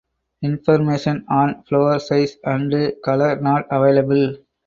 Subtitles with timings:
[0.41, 4.35] Information on flower size and color not available.